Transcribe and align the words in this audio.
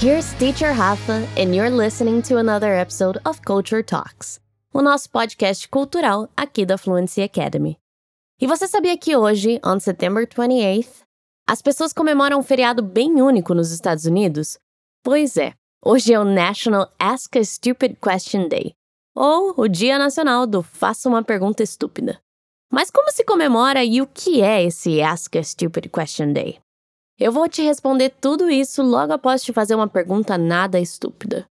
Here's 0.00 0.32
Teacher 0.38 0.72
Rafa, 0.72 1.28
and 1.36 1.54
you're 1.54 1.68
listening 1.68 2.22
to 2.22 2.38
another 2.38 2.72
episode 2.72 3.18
of 3.26 3.42
Culture 3.42 3.82
Talks, 3.82 4.40
o 4.72 4.80
nosso 4.80 5.10
podcast 5.10 5.68
cultural 5.68 6.30
aqui 6.34 6.64
da 6.64 6.78
Fluency 6.78 7.20
Academy. 7.20 7.76
E 8.40 8.46
você 8.46 8.66
sabia 8.66 8.96
que 8.96 9.14
hoje, 9.14 9.60
on 9.62 9.78
September 9.78 10.26
28th, 10.26 11.02
as 11.46 11.60
pessoas 11.60 11.92
comemoram 11.92 12.38
um 12.38 12.42
feriado 12.42 12.82
bem 12.82 13.20
único 13.20 13.52
nos 13.52 13.72
Estados 13.72 14.06
Unidos? 14.06 14.56
Pois 15.04 15.36
é, 15.36 15.52
hoje 15.84 16.14
é 16.14 16.18
o 16.18 16.24
National 16.24 16.90
Ask 16.98 17.36
a 17.36 17.44
Stupid 17.44 17.98
Question 18.02 18.48
Day, 18.48 18.72
ou 19.14 19.52
o 19.58 19.68
Dia 19.68 19.98
Nacional 19.98 20.46
do 20.46 20.62
Faça 20.62 21.10
uma 21.10 21.22
Pergunta 21.22 21.62
Estúpida. 21.62 22.18
Mas 22.72 22.90
como 22.90 23.12
se 23.12 23.22
comemora 23.22 23.84
e 23.84 24.00
o 24.00 24.06
que 24.06 24.40
é 24.40 24.64
esse 24.64 25.02
Ask 25.02 25.36
a 25.36 25.42
Stupid 25.42 25.90
Question 25.90 26.32
Day? 26.32 26.58
Eu 27.18 27.32
vou 27.32 27.48
te 27.48 27.62
responder 27.62 28.10
tudo 28.20 28.48
isso 28.48 28.80
logo 28.80 29.12
após 29.12 29.42
te 29.42 29.52
fazer 29.52 29.74
uma 29.74 29.88
pergunta 29.88 30.38
nada 30.38 30.78
estúpida. 30.78 31.46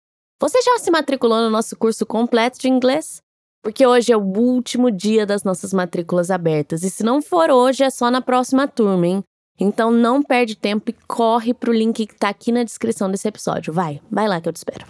Você 0.41 0.61
já 0.61 0.77
se 0.77 0.91
matriculou 0.91 1.39
no 1.39 1.49
nosso 1.49 1.77
curso 1.77 2.05
completo 2.05 2.59
de 2.59 2.67
inglês? 2.67 3.21
Porque 3.63 3.87
hoje 3.87 4.11
é 4.11 4.17
o 4.17 4.19
último 4.19 4.91
dia 4.91 5.25
das 5.25 5.45
nossas 5.45 5.71
matrículas 5.71 6.29
abertas 6.29 6.83
e 6.83 6.89
se 6.89 7.01
não 7.01 7.21
for 7.21 7.49
hoje 7.49 7.81
é 7.81 7.89
só 7.89 8.11
na 8.11 8.21
próxima 8.21 8.67
turma, 8.67 9.07
hein? 9.07 9.23
Então 9.57 9.89
não 9.89 10.21
perde 10.21 10.57
tempo 10.57 10.89
e 10.89 10.95
corre 11.07 11.53
pro 11.53 11.71
link 11.71 12.07
que 12.07 12.15
tá 12.15 12.27
aqui 12.27 12.51
na 12.51 12.65
descrição 12.65 13.09
desse 13.09 13.29
episódio. 13.29 13.71
Vai, 13.71 14.01
vai 14.11 14.27
lá 14.27 14.41
que 14.41 14.49
eu 14.49 14.53
te 14.53 14.57
espero. 14.57 14.85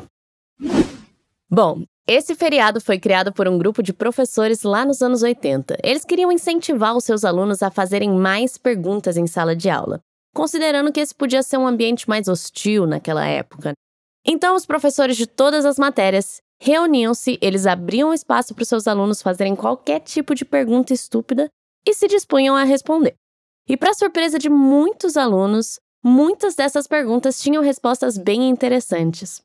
Bom, 1.47 1.83
esse 2.07 2.33
feriado 2.33 2.81
foi 2.81 2.97
criado 2.97 3.31
por 3.31 3.47
um 3.47 3.59
grupo 3.59 3.83
de 3.83 3.93
professores 3.93 4.63
lá 4.63 4.83
nos 4.83 5.03
anos 5.03 5.21
80. 5.21 5.77
Eles 5.83 6.03
queriam 6.03 6.31
incentivar 6.31 6.97
os 6.97 7.03
seus 7.03 7.23
alunos 7.23 7.61
a 7.61 7.69
fazerem 7.69 8.09
mais 8.09 8.57
perguntas 8.57 9.17
em 9.17 9.27
sala 9.27 9.55
de 9.55 9.69
aula 9.69 10.01
considerando 10.33 10.91
que 10.91 10.99
esse 10.99 11.13
podia 11.13 11.43
ser 11.43 11.57
um 11.57 11.67
ambiente 11.67 12.09
mais 12.09 12.27
hostil 12.27 12.87
naquela 12.87 13.25
época. 13.25 13.73
Então, 14.25 14.55
os 14.55 14.65
professores 14.65 15.17
de 15.17 15.27
todas 15.27 15.65
as 15.65 15.77
matérias 15.77 16.41
reuniam-se, 16.59 17.37
eles 17.41 17.67
abriam 17.67 18.13
espaço 18.13 18.53
para 18.53 18.63
os 18.63 18.69
seus 18.69 18.87
alunos 18.87 19.21
fazerem 19.21 19.55
qualquer 19.55 19.99
tipo 19.99 20.33
de 20.33 20.45
pergunta 20.45 20.93
estúpida 20.93 21.49
e 21.85 21.93
se 21.93 22.07
dispunham 22.07 22.55
a 22.55 22.63
responder. 22.63 23.15
E, 23.67 23.75
para 23.75 23.93
surpresa 23.93 24.39
de 24.39 24.49
muitos 24.49 25.17
alunos, 25.17 25.79
muitas 26.03 26.55
dessas 26.55 26.87
perguntas 26.87 27.41
tinham 27.41 27.61
respostas 27.61 28.17
bem 28.17 28.49
interessantes. 28.49 29.41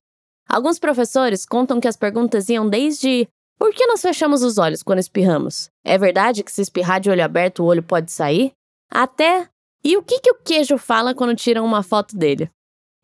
Alguns 0.49 0.79
professores 0.79 1.45
contam 1.45 1.81
que 1.81 1.89
as 1.89 1.97
perguntas 1.97 2.49
iam 2.49 2.69
desde 2.69 3.29
por 3.59 3.75
que 3.75 3.87
nós 3.87 4.01
fechamos 4.01 4.43
os 4.43 4.57
olhos 4.57 4.85
quando 4.85 5.01
espirramos? 5.01 5.69
É 5.85 5.99
verdade 5.99 6.45
que 6.45 6.53
se 6.53 6.63
espirrar 6.63 7.01
de 7.01 7.11
olho 7.11 7.25
aberto 7.25 7.63
o 7.63 7.67
olho 7.67 7.83
pode 7.83 8.13
sair? 8.13 8.53
Até 8.89 9.49
e 9.85 9.97
o 9.97 10.03
que, 10.03 10.21
que 10.21 10.31
o 10.31 10.39
queijo 10.43 10.77
fala 10.79 11.15
quando 11.15 11.35
tiram 11.37 11.65
uma 11.65 11.83
foto 11.83 12.17
dele? 12.17 12.51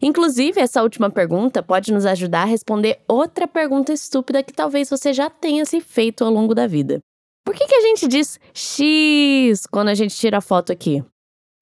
Inclusive, 0.02 0.60
essa 0.60 0.82
última 0.82 1.10
pergunta 1.10 1.62
pode 1.62 1.92
nos 1.92 2.04
ajudar 2.04 2.42
a 2.42 2.46
responder 2.46 3.00
outra 3.08 3.46
pergunta 3.46 3.92
estúpida 3.92 4.42
que 4.42 4.52
talvez 4.52 4.90
você 4.90 5.12
já 5.12 5.30
tenha 5.30 5.64
se 5.64 5.80
feito 5.80 6.24
ao 6.24 6.30
longo 6.30 6.54
da 6.54 6.66
vida. 6.66 6.98
Por 7.44 7.54
que, 7.54 7.66
que 7.66 7.74
a 7.74 7.80
gente 7.80 8.08
diz 8.08 8.38
X 8.52 9.66
quando 9.66 9.88
a 9.88 9.94
gente 9.94 10.16
tira 10.16 10.38
a 10.38 10.42
foto 10.42 10.72
aqui? 10.72 11.02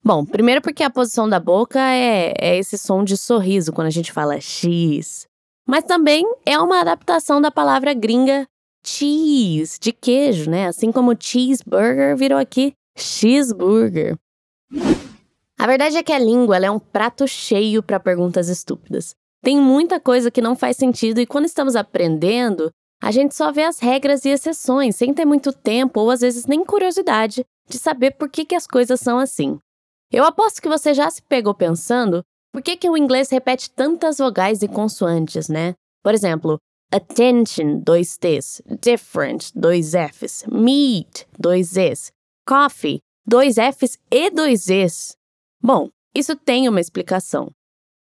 Bom, 0.03 0.25
primeiro 0.25 0.61
porque 0.61 0.83
a 0.83 0.89
posição 0.89 1.29
da 1.29 1.39
boca 1.39 1.79
é, 1.79 2.33
é 2.37 2.57
esse 2.57 2.77
som 2.77 3.03
de 3.03 3.15
sorriso 3.15 3.71
quando 3.71 3.87
a 3.87 3.91
gente 3.91 4.11
fala 4.11 4.39
X. 4.41 5.25
Mas 5.65 5.85
também 5.85 6.25
é 6.45 6.57
uma 6.59 6.81
adaptação 6.81 7.39
da 7.39 7.51
palavra 7.51 7.93
gringa 7.93 8.45
cheese, 8.85 9.79
de 9.79 9.93
queijo, 9.93 10.49
né? 10.49 10.67
Assim 10.67 10.91
como 10.91 11.15
cheeseburger 11.17 12.17
virou 12.17 12.37
aqui 12.37 12.73
cheeseburger. 12.97 14.17
A 15.63 15.65
verdade 15.65 15.95
é 15.95 16.03
que 16.03 16.11
a 16.11 16.19
língua 16.19 16.57
é 16.57 16.69
um 16.69 16.77
prato 16.77 17.25
cheio 17.25 17.81
para 17.81 17.97
perguntas 17.97 18.49
estúpidas. 18.49 19.15
Tem 19.41 19.57
muita 19.57 19.97
coisa 19.97 20.29
que 20.29 20.41
não 20.41 20.57
faz 20.57 20.75
sentido 20.75 21.21
e 21.21 21.25
quando 21.25 21.45
estamos 21.45 21.77
aprendendo, 21.77 22.69
a 23.01 23.11
gente 23.11 23.33
só 23.33 23.49
vê 23.49 23.63
as 23.63 23.79
regras 23.79 24.25
e 24.25 24.29
exceções 24.29 24.97
sem 24.97 25.13
ter 25.13 25.23
muito 25.23 25.53
tempo 25.53 26.01
ou 26.01 26.11
às 26.11 26.19
vezes 26.19 26.45
nem 26.45 26.65
curiosidade 26.65 27.45
de 27.65 27.77
saber 27.77 28.11
por 28.11 28.29
que, 28.29 28.43
que 28.43 28.55
as 28.55 28.67
coisas 28.67 28.99
são 28.99 29.17
assim. 29.17 29.57
Eu 30.11 30.25
aposto 30.25 30.61
que 30.61 30.67
você 30.67 30.93
já 30.93 31.09
se 31.09 31.21
pegou 31.21 31.53
pensando 31.53 32.23
por 32.51 32.61
que, 32.61 32.75
que 32.75 32.89
o 32.89 32.97
inglês 32.97 33.29
repete 33.29 33.71
tantas 33.71 34.17
vogais 34.17 34.63
e 34.63 34.67
consoantes, 34.67 35.47
né? 35.47 35.75
Por 36.03 36.13
exemplo, 36.13 36.57
attention, 36.91 37.79
dois 37.79 38.17
T's, 38.17 38.61
different, 38.81 39.49
dois 39.55 39.93
F's, 39.93 40.43
meat, 40.45 41.25
dois 41.39 41.77
E's, 41.77 42.11
coffee, 42.45 42.99
dois 43.25 43.57
F's 43.57 43.97
e 44.11 44.29
dois 44.29 44.67
E's. 44.67 45.15
Bom, 45.63 45.89
isso 46.13 46.35
tem 46.35 46.67
uma 46.67 46.81
explicação. 46.81 47.49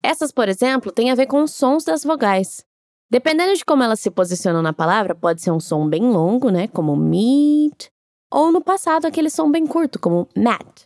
Essas, 0.02 0.32
por 0.32 0.48
exemplo, 0.48 0.90
têm 0.90 1.10
a 1.10 1.14
ver 1.14 1.26
com 1.26 1.42
os 1.42 1.52
sons 1.52 1.84
das 1.84 2.02
vogais. 2.02 2.64
Dependendo 3.10 3.54
de 3.54 3.64
como 3.64 3.82
elas 3.82 4.00
se 4.00 4.10
posicionam 4.10 4.62
na 4.62 4.72
palavra, 4.72 5.14
pode 5.14 5.42
ser 5.42 5.50
um 5.50 5.60
som 5.60 5.86
bem 5.86 6.02
longo, 6.02 6.48
né, 6.48 6.68
como 6.68 6.96
meat, 6.96 7.90
ou 8.32 8.50
no 8.50 8.62
passado 8.62 9.04
aquele 9.04 9.28
som 9.28 9.50
bem 9.50 9.66
curto, 9.66 9.98
como 9.98 10.26
mat. 10.34 10.84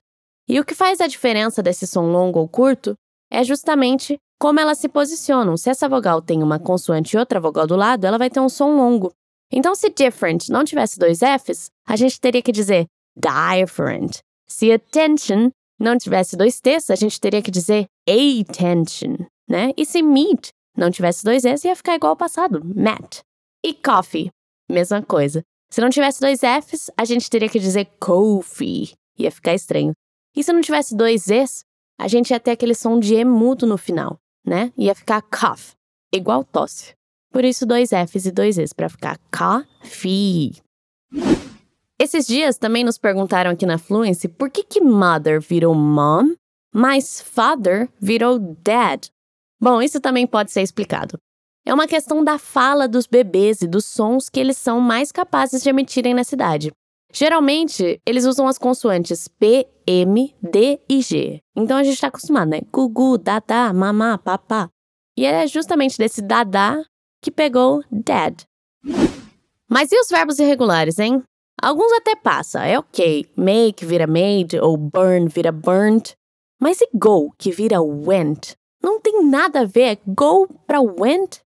E 0.49 0.59
o 0.59 0.65
que 0.65 0.75
faz 0.75 1.01
a 1.01 1.07
diferença 1.07 1.62
desse 1.62 1.87
som 1.87 2.11
longo 2.11 2.41
ou 2.41 2.49
curto 2.49 2.95
é 3.31 3.45
justamente 3.45 4.19
como 4.41 4.59
elas 4.59 4.79
se 4.79 4.89
posicionam. 4.89 5.56
Se 5.56 5.71
essa 5.71 5.89
vogal 5.89 6.21
tem 6.21 6.43
uma 6.43 6.59
consoante 6.59 7.15
e 7.15 7.19
outra 7.19 7.41
vogal 7.41 7.67
do 7.67 7.77
lado, 7.77 8.05
ela 8.05 8.19
vai 8.19 8.29
ter 8.29 8.41
um 8.41 8.49
som 8.49 8.77
longo. 8.77 9.12
Então, 9.53 9.75
se 9.75 9.89
different 9.91 10.49
não 10.49 10.65
tivesse 10.65 10.99
dois 10.99 11.21
Fs, 11.21 11.71
a 11.87 11.95
gente 11.95 12.21
teria 12.21 12.43
que 12.43 12.51
dizer 12.51 12.87
different. 13.17 14.19
Se 14.49 14.73
attention 14.73 15.51
não 15.79 15.99
tivesse 15.99 16.37
dois 16.37 16.61
T's, 16.61 16.91
a 16.91 16.95
gente 16.95 17.21
teria 17.21 17.43
que 17.43 17.51
dizer 17.51 17.87
attention, 18.09 19.27
né? 19.49 19.73
E 19.77 19.85
se 19.85 20.03
meet 20.03 20.51
não 20.77 20.91
tivesse 20.91 21.25
dois 21.25 21.45
S, 21.45 21.67
ia 21.67 21.77
ficar 21.77 21.95
igual 21.95 22.11
ao 22.11 22.17
passado, 22.17 22.61
met. 22.65 23.23
E 23.65 23.73
coffee, 23.73 24.31
mesma 24.69 25.03
coisa. 25.03 25.43
Se 25.71 25.81
não 25.81 25.89
tivesse 25.89 26.21
dois 26.21 26.41
F's, 26.41 26.91
a 26.97 27.05
gente 27.05 27.31
teria 27.31 27.49
que 27.49 27.59
dizer 27.59 27.87
coffee, 28.01 28.93
ia 29.19 29.31
ficar 29.31 29.55
estranho. 29.55 29.93
E 30.37 30.43
se 30.43 30.53
não 30.53 30.61
tivesse 30.61 30.97
dois 30.97 31.29
E's, 31.29 31.65
a 31.99 32.09
gente 32.09 32.31
ia 32.31 32.41
ter 32.41 32.53
aquele 32.53 32.75
som 32.75 32.99
de 32.99 33.15
E 33.15 33.25
mudo 33.25 33.67
no 33.67 33.79
final, 33.79 34.19
né? 34.45 34.73
Ia 34.77 34.95
ficar 34.95 35.23
cough, 35.23 35.75
igual 36.12 36.45
tosse. 36.45 36.93
Por 37.33 37.45
isso, 37.45 37.67
dois 37.67 37.91
F's 37.91 38.27
e 38.27 38.33
dois 38.33 38.59
E's, 38.59 38.73
para 38.73 38.89
ficar 38.89 39.19
coffee. 39.33 40.53
Esses 41.99 42.27
dias 42.27 42.59
também 42.59 42.82
nos 42.82 42.99
perguntaram 42.99 43.50
aqui 43.50 43.65
na 43.65 43.78
Fluency 43.78 44.28
por 44.28 44.50
que, 44.50 44.65
que 44.65 44.81
mother 44.81 45.41
virou 45.41 45.75
mom, 45.75 46.34
mas 46.75 47.21
father 47.21 47.88
virou 48.00 48.38
dad. 48.38 49.06
Bom, 49.60 49.81
isso 49.81 50.00
também 50.00 50.27
pode 50.27 50.50
ser 50.50 50.62
explicado. 50.62 51.16
É 51.65 51.72
uma 51.72 51.87
questão 51.87 52.22
da 52.22 52.37
fala 52.37 52.87
dos 52.87 53.06
bebês 53.06 53.62
e 53.62 53.69
dos 53.69 53.87
sons 53.87 54.28
que 54.28 54.38
eles 54.38 54.59
são 54.59 54.81
mais 54.81 55.10
capazes 55.12 55.62
de 55.62 55.71
emitirem 55.71 56.12
na 56.12 56.25
cidade. 56.25 56.72
Geralmente, 57.12 58.00
eles 58.05 58.26
usam 58.26 58.49
as 58.49 58.59
consoantes 58.59 59.28
P, 59.28 59.66
M, 59.87 60.34
D 60.43 60.81
e 60.88 61.00
G. 61.00 61.41
Então 61.56 61.76
a 61.76 61.84
gente 61.84 61.94
está 61.94 62.09
acostumado, 62.09 62.49
né? 62.49 62.61
Gugu, 62.72 63.16
dadá, 63.16 63.72
mamá, 63.72 64.19
papá. 64.19 64.69
E 65.16 65.25
é 65.25 65.47
justamente 65.47 65.97
desse 65.97 66.21
dadá 66.21 66.84
que 67.22 67.31
pegou 67.31 67.84
dad. 67.91 68.43
Mas 69.71 69.93
e 69.93 69.99
os 69.99 70.09
verbos 70.09 70.41
irregulares, 70.41 70.99
hein? 70.99 71.22
Alguns 71.64 71.92
até 71.92 72.14
passa, 72.14 72.66
é 72.66 72.78
ok. 72.78 73.26
Make 73.34 73.86
vira 73.86 74.06
made 74.06 74.60
ou 74.60 74.76
burn 74.76 75.28
vira 75.28 75.50
burnt. 75.50 76.12
Mas 76.60 76.78
e 76.82 76.88
go, 76.92 77.32
que 77.38 77.50
vira 77.50 77.80
went? 77.80 78.54
Não 78.82 79.00
tem 79.00 79.25
nada 79.25 79.60
a 79.60 79.64
ver, 79.64 79.97
é 79.97 79.98
go 80.06 80.47
para 80.66 80.82
went? 80.82 81.41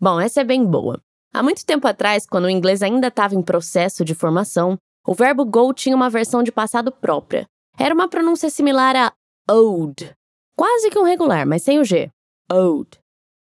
Bom, 0.00 0.18
essa 0.18 0.40
é 0.40 0.44
bem 0.44 0.66
boa. 0.66 1.00
Há 1.32 1.40
muito 1.40 1.64
tempo 1.64 1.86
atrás, 1.86 2.26
quando 2.26 2.46
o 2.46 2.50
inglês 2.50 2.82
ainda 2.82 3.06
estava 3.06 3.36
em 3.36 3.42
processo 3.42 4.04
de 4.04 4.12
formação, 4.12 4.76
o 5.06 5.14
verbo 5.14 5.44
go 5.44 5.72
tinha 5.72 5.94
uma 5.94 6.10
versão 6.10 6.42
de 6.42 6.50
passado 6.50 6.90
própria. 6.90 7.46
Era 7.78 7.94
uma 7.94 8.08
pronúncia 8.08 8.50
similar 8.50 8.96
a 8.96 9.12
owed. 9.48 10.12
Quase 10.56 10.90
que 10.90 10.98
um 10.98 11.04
regular, 11.04 11.46
mas 11.46 11.62
sem 11.62 11.78
o 11.78 11.84
G. 11.84 12.10
Owed. 12.50 12.98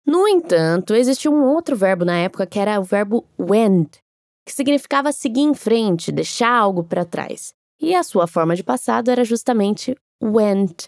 No 0.05 0.27
entanto, 0.27 0.93
existia 0.93 1.31
um 1.31 1.43
outro 1.43 1.75
verbo 1.75 2.05
na 2.05 2.17
época 2.19 2.45
que 2.45 2.59
era 2.59 2.79
o 2.79 2.83
verbo 2.83 3.25
went, 3.39 3.97
que 4.45 4.53
significava 4.53 5.11
seguir 5.11 5.41
em 5.41 5.53
frente, 5.53 6.11
deixar 6.11 6.51
algo 6.51 6.83
para 6.83 7.05
trás. 7.05 7.53
E 7.79 7.95
a 7.95 8.03
sua 8.03 8.27
forma 8.27 8.55
de 8.55 8.63
passado 8.63 9.09
era 9.09 9.23
justamente 9.23 9.95
went. 10.21 10.87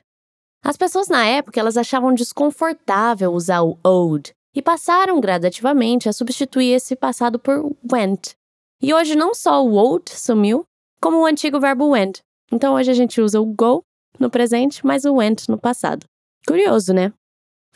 As 0.64 0.78
pessoas 0.78 1.08
na 1.08 1.26
época 1.26 1.60
elas 1.60 1.78
achavam 1.78 2.14
desconfortável 2.14 3.32
usar 3.32 3.62
o 3.62 3.78
old 3.84 4.34
e 4.56 4.62
passaram 4.62 5.20
gradativamente 5.20 6.08
a 6.08 6.14
substituir 6.14 6.74
esse 6.74 6.96
passado 6.96 7.38
por 7.38 7.76
went. 7.92 8.36
E 8.82 8.94
hoje 8.94 9.16
não 9.16 9.34
só 9.36 9.64
o 9.64 9.74
old 9.74 10.10
sumiu, 10.10 10.66
como 11.02 11.20
o 11.20 11.26
antigo 11.26 11.60
verbo 11.60 11.90
went. 11.90 12.20
Então 12.52 12.74
hoje 12.74 12.90
a 12.92 12.94
gente 12.94 13.22
usa 13.22 13.40
o 13.40 13.46
go 13.46 13.84
no 14.20 14.30
presente, 14.30 14.86
mas 14.86 15.06
o 15.06 15.16
went 15.16 15.48
no 15.50 15.58
passado. 15.58 16.06
Curioso, 16.48 16.94
né? 16.94 17.12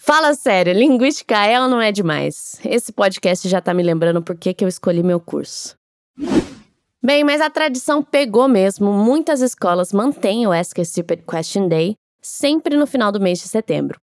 Fala 0.01 0.33
sério, 0.33 0.73
linguística 0.73 1.45
é 1.45 1.61
ou 1.61 1.67
não 1.67 1.81
é 1.81 1.91
demais? 1.91 2.57
Esse 2.63 2.91
podcast 2.91 3.47
já 3.49 3.59
tá 3.59 3.73
me 3.73 3.83
lembrando 3.83 4.23
por 4.23 4.37
que, 4.37 4.55
eu 4.61 4.67
escolhi 4.67 5.03
meu 5.03 5.19
curso. 5.19 5.75
Bem, 7.03 7.23
mas 7.25 7.41
a 7.41 7.49
tradição 7.49 8.01
pegou 8.01 8.47
mesmo. 8.47 8.93
Muitas 8.93 9.41
escolas 9.41 9.91
mantêm 9.91 10.47
o 10.47 10.53
Ask 10.53 10.79
a 10.79 10.85
Stupid 10.85 11.23
Question 11.29 11.67
Day 11.67 11.95
sempre 12.21 12.77
no 12.77 12.87
final 12.87 13.11
do 13.11 13.19
mês 13.19 13.39
de 13.39 13.49
setembro. 13.49 13.99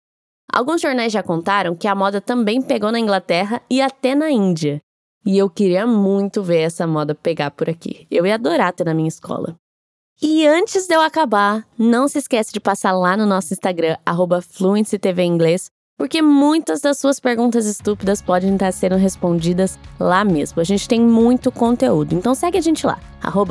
Alguns 0.51 0.81
jornais 0.81 1.11
já 1.11 1.21
contaram 1.21 1.75
que 1.75 1.88
a 1.88 1.94
moda 1.94 2.21
também 2.21 2.61
pegou 2.61 2.91
na 2.91 2.99
Inglaterra 2.99 3.61
e 3.69 3.81
até 3.81 4.15
na 4.15 4.31
Índia. 4.31 4.81
E 5.25 5.37
eu 5.37 5.49
queria 5.49 5.85
muito 5.85 6.41
ver 6.41 6.61
essa 6.61 6.87
moda 6.87 7.13
pegar 7.13 7.51
por 7.51 7.69
aqui. 7.69 8.07
Eu 8.09 8.25
ia 8.25 8.35
adorar 8.35 8.73
ter 8.73 8.85
na 8.85 8.94
minha 8.94 9.09
escola. 9.09 9.57
E 10.21 10.47
antes 10.47 10.87
de 10.87 10.95
eu 10.95 11.01
acabar, 11.01 11.67
não 11.77 12.07
se 12.07 12.17
esquece 12.17 12.53
de 12.53 12.59
passar 12.59 12.94
lá 12.94 13.17
no 13.17 13.25
nosso 13.25 13.53
Instagram, 13.53 13.97
FluencyTV 14.41 15.23
Inglês, 15.23 15.69
porque 16.01 16.19
muitas 16.19 16.81
das 16.81 16.98
suas 16.98 17.19
perguntas 17.19 17.68
estúpidas 17.68 18.24
podem 18.24 18.56
estar 18.56 18.71
sendo 18.71 18.95
respondidas 18.95 19.77
lá 20.00 20.25
mesmo. 20.25 20.59
A 20.59 20.63
gente 20.63 20.89
tem 20.89 21.00
muito 21.00 21.51
conteúdo, 21.51 22.15
então 22.15 22.33
segue 22.33 22.57
a 22.57 22.62
gente 22.62 22.88
lá, 22.88 22.98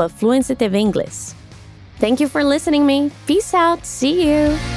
FluencyTV 0.09 0.77
Inglês. 0.77 1.37
Thank 2.01 2.21
you 2.21 2.29
for 2.29 2.43
listening 2.43 2.85
me. 2.85 3.13
Peace 3.25 3.55
out. 3.55 3.87
See 3.87 4.25
you. 4.25 4.70